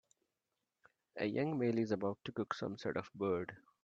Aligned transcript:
A 1.17 1.27
young 1.27 1.59
male 1.59 1.77
is 1.77 1.91
about 1.91 2.17
to 2.25 2.31
cook 2.31 2.55
some 2.55 2.75
sort 2.75 2.97
of 2.97 3.11
bird. 3.13 3.55